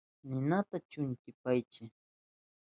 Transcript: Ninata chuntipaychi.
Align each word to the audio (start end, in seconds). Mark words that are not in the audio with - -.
Ninata 0.29 0.75
chuntipaychi. 0.89 1.83